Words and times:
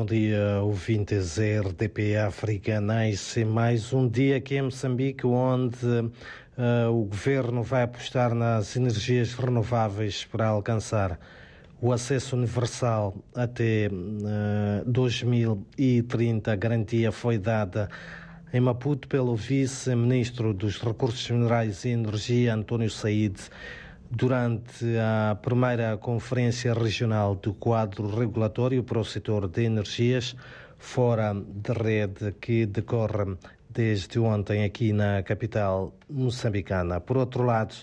Bom 0.00 0.06
dia, 0.06 0.62
ouvintes 0.62 1.36
RDP 1.36 2.16
África. 2.16 2.80
Nasce 2.80 3.44
mais 3.44 3.92
um 3.92 4.08
dia 4.08 4.38
aqui 4.38 4.56
em 4.56 4.62
Moçambique 4.62 5.26
onde 5.26 5.84
uh, 5.86 6.90
o 6.90 7.04
governo 7.04 7.62
vai 7.62 7.82
apostar 7.82 8.34
nas 8.34 8.74
energias 8.76 9.34
renováveis 9.34 10.24
para 10.24 10.46
alcançar 10.46 11.20
o 11.82 11.92
acesso 11.92 12.34
universal 12.34 13.14
até 13.34 13.90
uh, 13.92 14.90
2030. 14.90 16.50
A 16.50 16.56
garantia 16.56 17.12
foi 17.12 17.36
dada 17.36 17.86
em 18.54 18.60
Maputo 18.60 19.06
pelo 19.06 19.36
vice-ministro 19.36 20.54
dos 20.54 20.78
Recursos 20.78 21.30
Minerais 21.30 21.84
e 21.84 21.90
Energia, 21.90 22.54
António 22.54 22.88
Said 22.88 23.36
durante 24.10 24.84
a 24.98 25.36
primeira 25.36 25.96
Conferência 25.96 26.74
Regional 26.74 27.36
do 27.36 27.54
Quadro 27.54 28.08
Regulatório 28.08 28.82
para 28.82 28.98
o 28.98 29.04
Setor 29.04 29.46
de 29.46 29.62
Energias, 29.62 30.34
fora 30.76 31.32
de 31.32 31.72
rede, 31.72 32.32
que 32.40 32.66
decorre 32.66 33.36
desde 33.68 34.18
ontem 34.18 34.64
aqui 34.64 34.92
na 34.92 35.22
capital 35.22 35.94
moçambicana. 36.08 37.00
Por 37.00 37.18
outro 37.18 37.44
lado, 37.44 37.76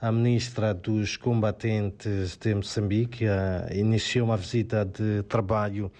a 0.00 0.10
ministra 0.10 0.72
dos 0.72 1.18
Combatentes 1.18 2.38
de 2.38 2.54
Moçambique 2.54 3.26
iniciou 3.70 4.26
uma 4.28 4.38
visita 4.38 4.86
de 4.86 5.22
trabalho 5.24 5.92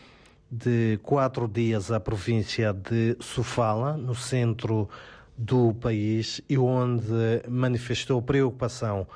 de 0.50 0.98
quatro 1.02 1.46
dias 1.46 1.92
à 1.92 2.00
província 2.00 2.72
de 2.72 3.18
Sofala, 3.20 3.98
no 3.98 4.14
centro 4.14 4.88
do 5.36 5.74
país, 5.74 6.40
e 6.48 6.56
onde 6.56 7.42
manifestou 7.46 8.22
preocupação 8.22 9.06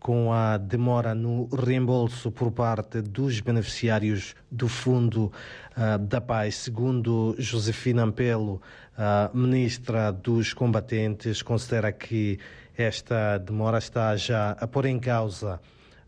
com 0.00 0.32
a 0.32 0.56
demora 0.56 1.14
no 1.14 1.46
reembolso 1.54 2.32
por 2.32 2.50
parte 2.50 3.02
dos 3.02 3.40
beneficiários 3.40 4.34
do 4.50 4.66
Fundo 4.66 5.30
uh, 5.76 5.98
da 5.98 6.20
Paz. 6.20 6.56
Segundo 6.56 7.36
Josefina 7.38 8.02
Ampelo, 8.02 8.62
uh, 8.96 9.36
ministra 9.36 10.10
dos 10.10 10.54
Combatentes, 10.54 11.42
considera 11.42 11.92
que 11.92 12.38
esta 12.76 13.36
demora 13.36 13.76
está 13.76 14.16
já 14.16 14.52
a 14.52 14.66
pôr 14.66 14.86
em 14.86 14.98
causa 14.98 15.60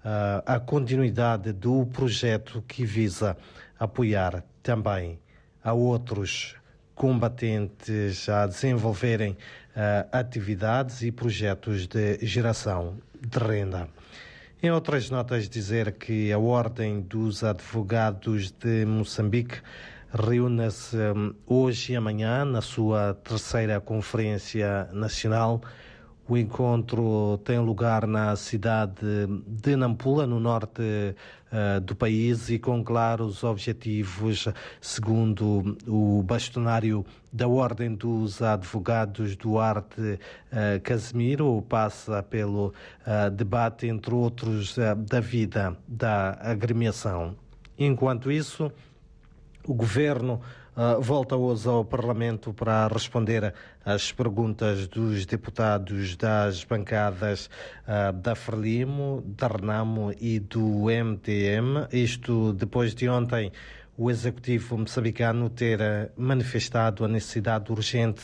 uh, 0.03 0.43
a 0.47 0.59
continuidade 0.59 1.53
do 1.53 1.85
projeto 1.87 2.65
que 2.67 2.87
visa 2.87 3.37
apoiar 3.79 4.43
também 4.63 5.21
a 5.63 5.75
outros 5.75 6.57
combatentes 7.03 8.29
a 8.29 8.47
desenvolverem 8.47 9.33
uh, 9.33 10.09
atividades 10.13 11.03
e 11.03 11.11
projetos 11.11 11.89
de 11.89 12.25
geração 12.25 12.97
de 13.21 13.39
renda. 13.41 13.89
Em 14.63 14.71
outras 14.71 15.11
notas, 15.11 15.49
dizer 15.49 15.95
que 15.95 16.31
a 16.31 16.39
Ordem 16.39 17.01
dos 17.01 17.43
Advogados 17.43 18.53
de 18.53 18.87
Moçambique 18.87 19.61
reúne-se 20.15 20.97
um, 20.97 21.35
hoje 21.45 21.95
e 21.95 21.97
amanhã 21.97 22.45
na 22.45 22.61
sua 22.61 23.15
terceira 23.15 23.81
Conferência 23.81 24.89
Nacional 24.93 25.61
o 26.33 26.37
encontro 26.39 27.39
tem 27.45 27.59
lugar 27.59 28.07
na 28.07 28.35
cidade 28.37 29.05
de 29.47 29.77
Nampula, 29.77 30.27
no 30.27 30.41
norte 30.41 30.81
uh, 30.81 31.79
do 31.83 31.95
país, 31.95 32.49
e 32.49 32.59
com 32.59 32.83
claros 32.83 33.45
objetivos, 33.45 34.49
segundo 34.81 35.77
o 35.87 36.23
bastonário 36.23 37.05
da 37.31 37.47
Ordem 37.47 37.95
dos 37.95 38.41
Advogados 38.41 39.37
Duarte 39.37 40.01
uh, 40.01 40.81
Casimiro, 40.83 41.61
passa 41.69 42.23
pelo 42.23 42.69
uh, 43.07 43.31
debate, 43.31 43.87
entre 43.87 44.15
outros, 44.15 44.77
da 45.07 45.21
vida 45.21 45.77
da 45.87 46.39
agremiação. 46.41 47.37
Enquanto 47.79 48.33
isso, 48.33 48.73
o 49.67 49.75
governo 49.75 50.41
volta 51.01 51.37
hoje 51.37 51.69
ao 51.69 51.85
Parlamento 51.85 52.53
para 52.53 52.87
responder 52.89 53.53
às 53.85 54.11
perguntas 54.11 54.87
dos 54.89 55.27
deputados 55.27 56.17
das 56.17 56.65
bancadas 56.65 57.51
uh, 57.87 58.13
da 58.13 58.35
Frelimo, 58.35 59.23
da 59.27 59.49
Renamo 59.49 60.15
e 60.19 60.39
do 60.39 60.87
MTM. 60.91 61.89
Isto 61.93 62.55
depois 62.55 62.95
de 62.95 63.09
ontem 63.09 63.53
o 63.99 64.11
executivo 64.11 64.79
moçambicano 64.79 65.51
ter 65.51 66.11
manifestado 66.17 67.05
a 67.05 67.09
necessidade 67.09 67.71
urgente 67.71 68.23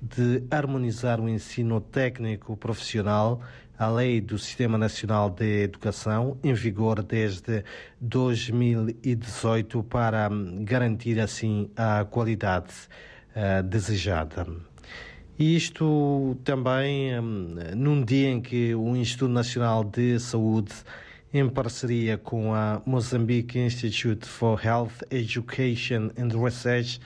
de 0.00 0.44
harmonizar 0.50 1.20
o 1.20 1.28
ensino 1.28 1.80
técnico 1.80 2.56
profissional 2.56 3.40
a 3.78 3.88
lei 3.88 4.20
do 4.20 4.36
Sistema 4.36 4.76
Nacional 4.76 5.30
de 5.30 5.62
Educação, 5.62 6.36
em 6.42 6.52
vigor 6.52 7.02
desde 7.02 7.62
2018, 8.00 9.84
para 9.84 10.28
garantir 10.62 11.20
assim 11.20 11.70
a 11.76 12.04
qualidade 12.04 12.72
uh, 13.36 13.62
desejada. 13.62 14.46
Isto 15.38 16.36
também 16.42 17.16
um, 17.20 17.54
num 17.76 18.04
dia 18.04 18.28
em 18.28 18.40
que 18.40 18.74
o 18.74 18.96
Instituto 18.96 19.30
Nacional 19.30 19.84
de 19.84 20.18
Saúde, 20.18 20.72
em 21.32 21.48
parceria 21.48 22.18
com 22.18 22.52
a 22.52 22.82
Mozambique 22.84 23.60
Institute 23.60 24.26
for 24.26 24.60
Health, 24.64 25.04
Education 25.08 26.10
and 26.18 26.36
Research, 26.36 26.98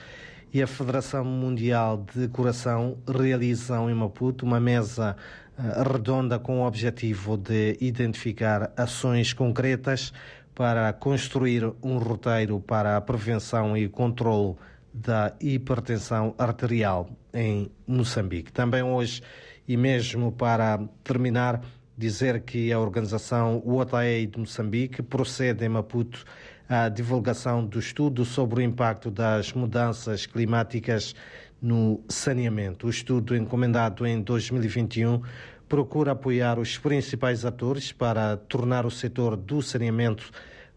e 0.53 0.61
a 0.61 0.67
Federação 0.67 1.25
Mundial 1.25 2.05
de 2.13 2.27
Coração 2.27 2.99
realizam 3.07 3.89
em 3.89 3.93
Maputo 3.95 4.45
uma 4.45 4.59
mesa 4.59 5.15
uh, 5.57 5.91
redonda 5.91 6.37
com 6.37 6.61
o 6.61 6.67
objetivo 6.67 7.35
de 7.35 7.75
identificar 7.81 8.71
ações 8.77 9.33
concretas 9.33 10.13
para 10.53 10.93
construir 10.93 11.65
um 11.81 11.97
roteiro 11.97 12.59
para 12.59 12.95
a 12.95 13.01
prevenção 13.01 13.75
e 13.75 13.89
controle 13.89 14.55
da 14.93 15.33
hipertensão 15.41 16.35
arterial 16.37 17.09
em 17.33 17.71
Moçambique. 17.87 18.53
Também 18.53 18.83
hoje, 18.83 19.23
e 19.67 19.75
mesmo 19.75 20.31
para 20.31 20.79
terminar, 21.03 21.61
dizer 21.97 22.41
que 22.41 22.71
a 22.71 22.79
organização 22.79 23.59
UATAE 23.65 24.27
de 24.27 24.37
Moçambique 24.37 25.01
procede 25.01 25.65
em 25.65 25.69
Maputo 25.69 26.23
à 26.67 26.89
divulgação 26.89 27.65
do 27.65 27.79
estudo 27.79 28.25
sobre 28.25 28.59
o 28.59 28.63
impacto 28.63 29.11
das 29.11 29.53
mudanças 29.53 30.25
climáticas 30.25 31.15
no 31.61 32.03
saneamento. 32.09 32.87
O 32.87 32.89
estudo, 32.89 33.35
encomendado 33.35 34.05
em 34.05 34.21
2021, 34.21 35.21
procura 35.67 36.11
apoiar 36.11 36.59
os 36.59 36.77
principais 36.77 37.45
atores 37.45 37.91
para 37.91 38.37
tornar 38.37 38.85
o 38.85 38.91
setor 38.91 39.35
do 39.35 39.61
saneamento 39.61 40.29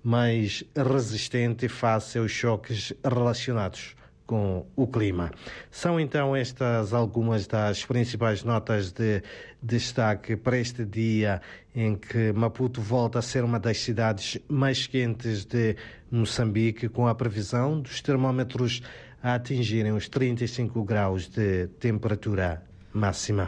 mais 0.02 0.62
resistente 0.74 1.68
face 1.68 2.18
aos 2.18 2.30
choques 2.30 2.92
relacionados 3.02 3.96
com 4.26 4.66
o 4.74 4.86
clima. 4.86 5.30
São 5.70 6.00
então 6.00 6.34
estas 6.34 6.92
algumas 6.92 7.46
das 7.46 7.84
principais 7.84 8.42
notas 8.42 8.90
de 8.92 9.22
destaque 9.62 10.36
para 10.36 10.58
este 10.58 10.84
dia 10.84 11.40
em 11.74 11.94
que 11.94 12.32
Maputo 12.32 12.80
volta 12.80 13.18
a 13.20 13.22
ser 13.22 13.44
uma 13.44 13.60
das 13.60 13.78
cidades 13.78 14.38
mais 14.48 14.86
quentes 14.86 15.44
de 15.44 15.76
Moçambique, 16.10 16.88
com 16.88 17.06
a 17.06 17.14
previsão 17.14 17.80
dos 17.80 18.00
termômetros 18.00 18.82
a 19.22 19.34
atingirem 19.34 19.92
os 19.92 20.08
35 20.08 20.84
graus 20.84 21.28
de 21.28 21.66
temperatura 21.78 22.62
máxima. 22.92 23.44